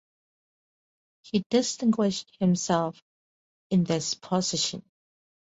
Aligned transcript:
He 1.21 1.45
distinguished 1.51 2.35
himself 2.39 2.99
in 3.69 3.83
this 3.83 4.15
position. 4.15 4.81